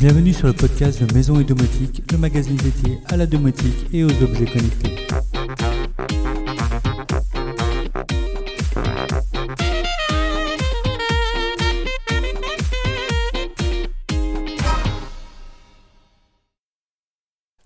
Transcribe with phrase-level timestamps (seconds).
[0.00, 4.02] Bienvenue sur le podcast de Maison et Domotique, le magazine dédié à la domotique et
[4.02, 4.96] aux objets connectés.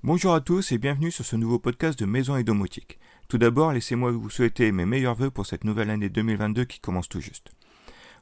[0.02, 2.98] Bonjour à tous et bienvenue sur ce nouveau podcast de Maison et Domotique.
[3.28, 7.08] Tout d'abord, laissez-moi vous souhaiter mes meilleurs voeux pour cette nouvelle année 2022 qui commence
[7.08, 7.52] tout juste.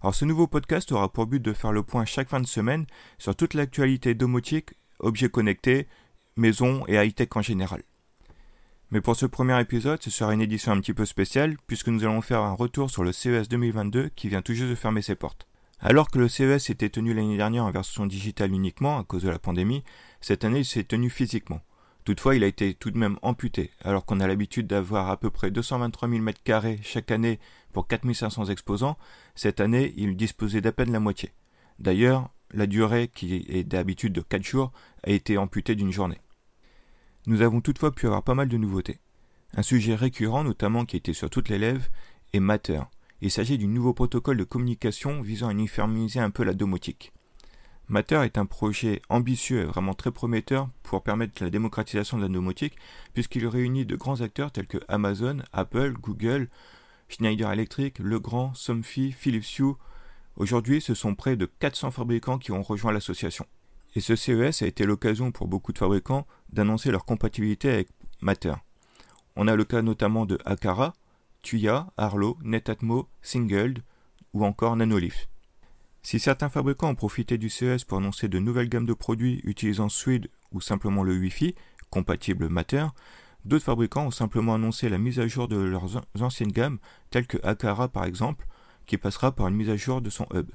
[0.03, 2.87] Alors ce nouveau podcast aura pour but de faire le point chaque fin de semaine
[3.19, 5.87] sur toute l'actualité domotique, objets connectés,
[6.35, 7.85] maisons et high-tech en général.
[8.91, 12.03] Mais pour ce premier épisode, ce sera une édition un petit peu spéciale puisque nous
[12.03, 15.15] allons faire un retour sur le CES 2022 qui vient tout juste de fermer ses
[15.15, 15.47] portes.
[15.79, 19.31] Alors que le CES était tenu l'année dernière en version digitale uniquement à cause de
[19.31, 19.85] la pandémie,
[20.21, 21.61] cette année il s'est tenu physiquement.
[22.05, 25.31] Toutefois, il a été tout de même amputé, alors qu'on a l'habitude d'avoir à peu
[25.31, 27.39] près 223 000 m2 chaque année
[27.73, 28.99] pour 4500 exposants,
[29.35, 31.33] cette année, il disposait d'à peine la moitié.
[31.79, 34.73] D'ailleurs, la durée, qui est d'habitude de 4 jours,
[35.05, 36.21] a été amputée d'une journée.
[37.27, 38.99] Nous avons toutefois pu avoir pas mal de nouveautés.
[39.55, 41.87] Un sujet récurrent, notamment qui était sur toutes les lèvres,
[42.33, 42.81] est Matter.
[43.21, 47.13] Il s'agit d'un nouveau protocole de communication visant à uniformiser un peu la domotique.
[47.93, 52.29] Matter est un projet ambitieux et vraiment très prometteur pour permettre la démocratisation de la
[52.29, 52.77] domotique,
[53.13, 56.49] puisqu'il réunit de grands acteurs tels que Amazon, Apple, Google,
[57.11, 59.75] Schneider Electric, Legrand, Somfy, Philips Hue.
[60.37, 63.45] Aujourd'hui, ce sont près de 400 fabricants qui ont rejoint l'association.
[63.95, 67.89] Et ce CES a été l'occasion pour beaucoup de fabricants d'annoncer leur compatibilité avec
[68.23, 68.55] Matter.
[69.37, 70.95] On a le cas notamment de Akara,
[71.43, 73.83] Tuya, Arlo, Netatmo, Singled
[74.33, 75.29] ou encore Nanolith.
[76.05, 79.89] Si certains fabricants ont profité du CES pour annoncer de nouvelles gammes de produits utilisant
[79.89, 81.55] Swede ou simplement le Wi-Fi,
[81.91, 82.87] compatible Matter,
[83.45, 86.79] d'autres fabricants ont simplement annoncé la mise à jour de leurs anciennes gammes,
[87.11, 88.47] telles que Akara par exemple,
[88.87, 90.51] qui passera par une mise à jour de son hub.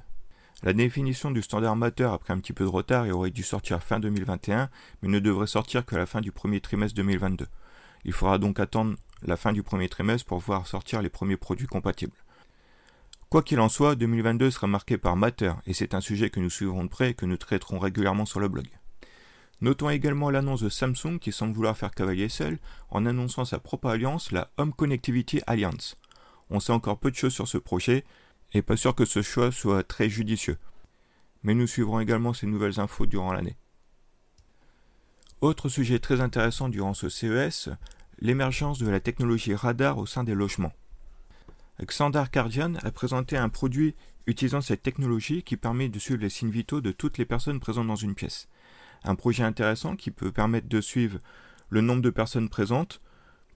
[0.62, 3.42] La définition du standard Matter a pris un petit peu de retard et aurait dû
[3.42, 4.68] sortir fin 2021,
[5.02, 7.46] mais ne devrait sortir que la fin du premier trimestre 2022.
[8.04, 11.66] Il faudra donc attendre la fin du premier trimestre pour voir sortir les premiers produits
[11.66, 12.12] compatibles.
[13.30, 16.48] Quoi qu'il en soit, 2022 sera marqué par Matter, et c'est un sujet que nous
[16.48, 18.66] suivrons de près et que nous traiterons régulièrement sur le blog.
[19.60, 23.90] Notons également l'annonce de Samsung qui semble vouloir faire cavalier seul en annonçant sa propre
[23.90, 25.98] alliance, la Home Connectivity Alliance.
[26.48, 28.06] On sait encore peu de choses sur ce projet,
[28.54, 30.56] et pas sûr que ce choix soit très judicieux.
[31.42, 33.58] Mais nous suivrons également ces nouvelles infos durant l'année.
[35.42, 37.68] Autre sujet très intéressant durant ce CES,
[38.20, 40.72] l'émergence de la technologie radar au sein des logements.
[41.84, 43.94] Xandar Cardian a présenté un produit
[44.26, 47.86] utilisant cette technologie qui permet de suivre les signes vitaux de toutes les personnes présentes
[47.86, 48.48] dans une pièce.
[49.04, 51.18] Un projet intéressant qui peut permettre de suivre
[51.70, 53.00] le nombre de personnes présentes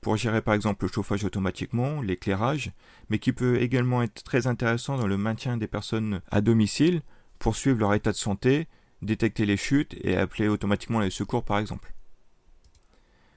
[0.01, 2.73] pour gérer par exemple le chauffage automatiquement, l'éclairage,
[3.09, 7.03] mais qui peut également être très intéressant dans le maintien des personnes à domicile
[7.39, 8.69] pour suivre leur état de santé,
[9.01, 11.93] détecter les chutes et appeler automatiquement les secours par exemple.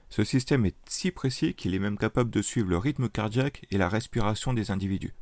[0.08, 3.78] Ce système est si précis qu'il est même capable de suivre le rythme cardiaque et
[3.78, 5.14] la respiration des individus.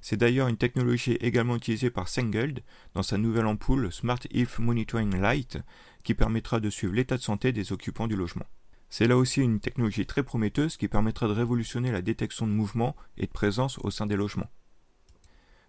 [0.00, 2.60] C'est d'ailleurs une technologie également utilisée par Sengeld
[2.94, 5.58] dans sa nouvelle ampoule Smart If Monitoring Light
[6.04, 8.46] qui permettra de suivre l'état de santé des occupants du logement.
[8.88, 12.96] C'est là aussi une technologie très prometteuse qui permettra de révolutionner la détection de mouvement
[13.18, 14.50] et de présence au sein des logements.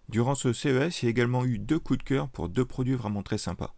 [0.08, 2.94] Durant ce CES, il y a également eu deux coups de cœur pour deux produits
[2.94, 3.74] vraiment très sympas.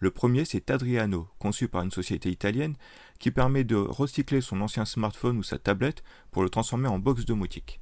[0.00, 2.76] Le premier, c'est Adriano, conçu par une société italienne,
[3.18, 7.24] qui permet de recycler son ancien smartphone ou sa tablette pour le transformer en box
[7.24, 7.80] domotique.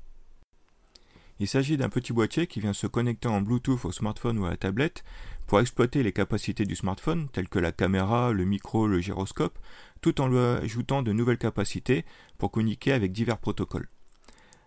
[1.38, 4.50] Il s'agit d'un petit boîtier qui vient se connecter en Bluetooth au smartphone ou à
[4.50, 5.04] la tablette
[5.46, 9.58] pour exploiter les capacités du smartphone, telles que la caméra, le micro, le gyroscope,
[10.00, 12.06] tout en lui ajoutant de nouvelles capacités
[12.38, 13.90] pour communiquer avec divers protocoles.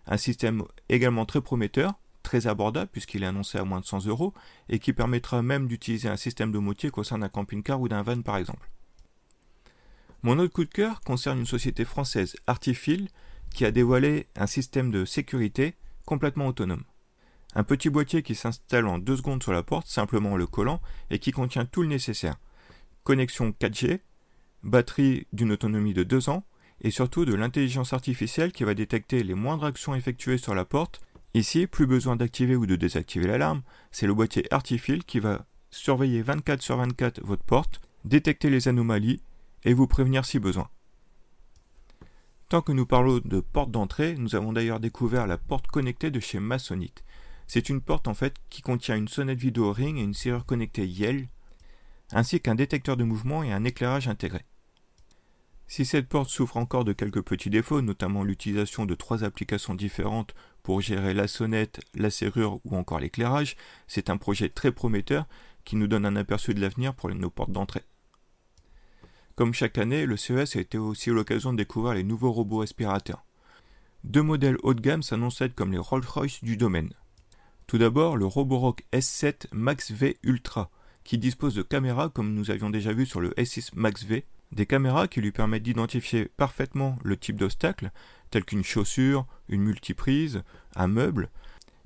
[0.06, 4.34] Un système également très prometteur, très abordable puisqu'il est annoncé à moins de 100 euros
[4.68, 8.22] et qui permettra même d'utiliser un système domotique au sein d'un camping-car ou d'un van
[8.22, 8.70] par exemple.
[10.22, 13.08] Mon autre coup de cœur concerne une société française, Artifil,
[13.54, 16.84] qui a dévoilé un système de sécurité complètement autonome.
[17.54, 20.80] Un petit boîtier qui s'installe en deux secondes sur la porte, simplement en le collant,
[21.10, 22.36] et qui contient tout le nécessaire.
[23.02, 24.00] Connexion 4G,
[24.62, 26.44] batterie d'une autonomie de 2 ans,
[26.82, 31.00] et surtout de l'intelligence artificielle qui va détecter les moindres actions effectuées sur la porte
[31.34, 33.62] Ici, plus besoin d'activer ou de désactiver l'alarme,
[33.92, 39.22] c'est le boîtier Artifil qui va surveiller 24 sur 24 votre porte, détecter les anomalies
[39.64, 40.68] et vous prévenir si besoin.
[42.48, 46.18] Tant que nous parlons de porte d'entrée, nous avons d'ailleurs découvert la porte connectée de
[46.18, 47.04] chez Masonite.
[47.46, 50.86] C'est une porte en fait qui contient une sonnette vidéo ring et une serrure connectée
[50.86, 51.28] Yell,
[52.10, 54.44] ainsi qu'un détecteur de mouvement et un éclairage intégré.
[55.68, 60.34] Si cette porte souffre encore de quelques petits défauts, notamment l'utilisation de trois applications différentes
[60.62, 65.26] pour gérer la sonnette, la serrure ou encore l'éclairage, c'est un projet très prometteur
[65.64, 67.84] qui nous donne un aperçu de l'avenir pour nos portes d'entrée.
[69.36, 73.24] Comme chaque année, le CES a été aussi l'occasion de découvrir les nouveaux robots aspirateurs.
[74.04, 76.92] Deux modèles haut de gamme s'annonçaient comme les Rolls-Royce du domaine.
[77.66, 80.70] Tout d'abord, le Roborock S7 Max V Ultra,
[81.04, 84.66] qui dispose de caméras comme nous avions déjà vu sur le S6 Max V, des
[84.66, 87.92] caméras qui lui permettent d'identifier parfaitement le type d'obstacle,
[88.30, 90.42] tel qu'une chaussure, une multiprise,
[90.74, 91.30] un meuble,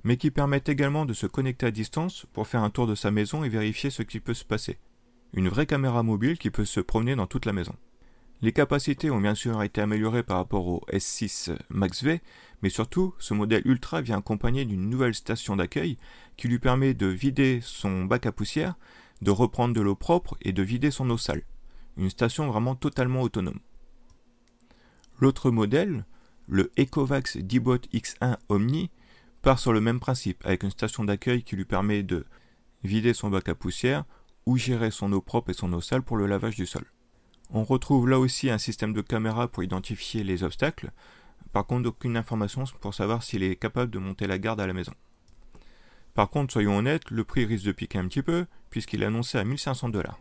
[0.03, 3.11] mais qui permettent également de se connecter à distance pour faire un tour de sa
[3.11, 4.77] maison et vérifier ce qui peut se passer.
[5.33, 7.75] Une vraie caméra mobile qui peut se promener dans toute la maison.
[8.41, 12.21] Les capacités ont bien sûr été améliorées par rapport au S6 Max V,
[12.61, 15.97] mais surtout, ce modèle Ultra vient accompagné d'une nouvelle station d'accueil
[16.37, 18.75] qui lui permet de vider son bac à poussière,
[19.21, 21.43] de reprendre de l'eau propre et de vider son eau sale.
[21.97, 23.59] Une station vraiment totalement autonome.
[25.19, 26.05] L'autre modèle,
[26.47, 28.91] le Ecovax D-Bot X1 Omni,
[29.41, 32.25] part sur le même principe, avec une station d'accueil qui lui permet de
[32.83, 34.03] vider son bac à poussière
[34.45, 36.85] ou gérer son eau propre et son eau sale pour le lavage du sol.
[37.51, 40.91] On retrouve là aussi un système de caméra pour identifier les obstacles,
[41.51, 44.73] par contre aucune information pour savoir s'il est capable de monter la garde à la
[44.73, 44.93] maison.
[46.13, 49.37] Par contre, soyons honnêtes, le prix risque de piquer un petit peu, puisqu'il est annoncé
[49.37, 50.19] à 1500 dollars.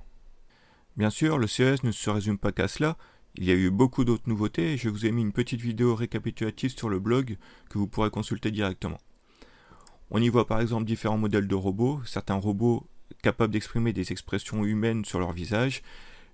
[0.96, 2.96] Bien sûr, le CES ne se résume pas qu'à cela,
[3.34, 5.96] il y a eu beaucoup d'autres nouveautés et je vous ai mis une petite vidéo
[5.96, 7.36] récapitulative sur le blog
[7.68, 9.00] que vous pourrez consulter directement.
[10.10, 12.86] On y voit par exemple différents modèles de robots, certains robots
[13.22, 15.82] capables d'exprimer des expressions humaines sur leur visage,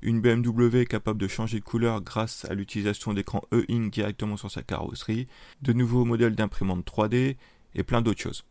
[0.02, 4.62] une BMW capable de changer de couleur grâce à l'utilisation d'écran e-ink directement sur sa
[4.62, 5.26] carrosserie,
[5.62, 7.36] de nouveaux modèles d'imprimantes 3D
[7.74, 8.44] et plein d'autres choses.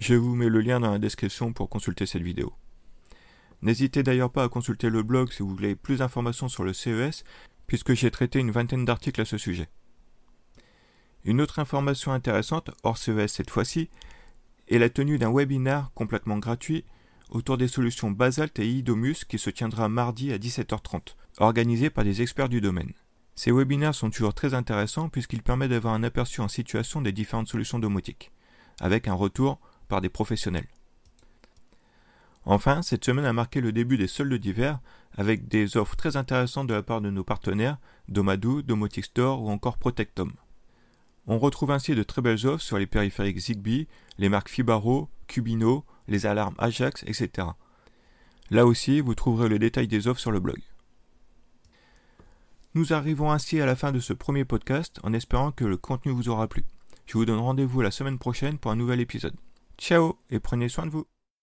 [0.00, 2.52] Je vous mets le lien dans la description pour consulter cette vidéo.
[3.62, 7.24] N'hésitez d'ailleurs pas à consulter le blog si vous voulez plus d'informations sur le CES,
[7.66, 9.68] puisque j'ai traité une vingtaine d'articles à ce sujet.
[11.24, 13.90] Une autre information intéressante, hors CES cette fois-ci,
[14.68, 16.84] est la tenue d'un webinaire complètement gratuit
[17.30, 22.22] autour des solutions Basalt et Idomus qui se tiendra mardi à 17h30, organisé par des
[22.22, 22.92] experts du domaine.
[23.34, 27.48] Ces webinaires sont toujours très intéressants puisqu'ils permettent d'avoir un aperçu en situation des différentes
[27.48, 28.32] solutions domotiques,
[28.80, 30.66] avec un retour par des professionnels.
[32.50, 34.80] Enfin, cette semaine a marqué le début des soldes d'hiver
[35.18, 37.76] avec des offres très intéressantes de la part de nos partenaires
[38.08, 40.32] Domadou, Domotic Store ou encore Protectom.
[41.26, 43.86] On retrouve ainsi de très belles offres sur les périphériques Zigbee,
[44.16, 47.48] les marques Fibaro, Cubino, les alarmes Ajax, etc.
[48.50, 50.58] Là aussi, vous trouverez le détail des offres sur le blog.
[52.72, 56.12] Nous arrivons ainsi à la fin de ce premier podcast en espérant que le contenu
[56.12, 56.64] vous aura plu.
[57.04, 59.36] Je vous donne rendez-vous la semaine prochaine pour un nouvel épisode.
[59.76, 61.04] Ciao et prenez soin de vous.